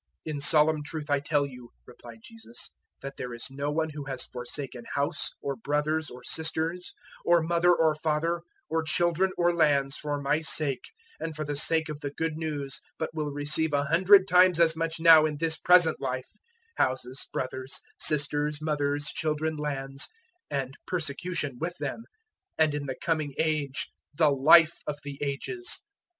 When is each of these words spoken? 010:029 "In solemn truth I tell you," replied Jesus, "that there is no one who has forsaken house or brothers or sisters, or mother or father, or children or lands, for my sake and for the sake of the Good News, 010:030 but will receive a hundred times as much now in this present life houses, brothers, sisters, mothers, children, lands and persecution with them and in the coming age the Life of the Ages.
010:029 0.27 0.33
"In 0.33 0.39
solemn 0.39 0.83
truth 0.83 1.09
I 1.11 1.19
tell 1.19 1.45
you," 1.45 1.69
replied 1.85 2.21
Jesus, 2.23 2.71
"that 3.03 3.17
there 3.17 3.35
is 3.35 3.51
no 3.51 3.69
one 3.69 3.91
who 3.91 4.05
has 4.05 4.25
forsaken 4.25 4.83
house 4.95 5.29
or 5.43 5.55
brothers 5.55 6.09
or 6.09 6.23
sisters, 6.23 6.95
or 7.23 7.43
mother 7.43 7.71
or 7.71 7.93
father, 7.93 8.41
or 8.67 8.81
children 8.81 9.31
or 9.37 9.53
lands, 9.53 9.97
for 9.97 10.19
my 10.19 10.41
sake 10.41 10.81
and 11.19 11.35
for 11.35 11.45
the 11.45 11.55
sake 11.55 11.87
of 11.87 11.99
the 11.99 12.09
Good 12.09 12.35
News, 12.35 12.79
010:030 12.93 12.93
but 12.97 13.13
will 13.13 13.29
receive 13.29 13.73
a 13.73 13.83
hundred 13.85 14.27
times 14.27 14.59
as 14.59 14.75
much 14.75 14.99
now 14.99 15.27
in 15.27 15.37
this 15.37 15.57
present 15.59 16.01
life 16.01 16.31
houses, 16.77 17.27
brothers, 17.31 17.79
sisters, 17.99 18.59
mothers, 18.59 19.05
children, 19.05 19.55
lands 19.55 20.07
and 20.49 20.73
persecution 20.87 21.59
with 21.59 21.77
them 21.79 22.05
and 22.57 22.73
in 22.73 22.87
the 22.87 22.95
coming 22.99 23.35
age 23.37 23.91
the 24.15 24.31
Life 24.31 24.79
of 24.87 24.95
the 25.03 25.19
Ages. 25.21 25.83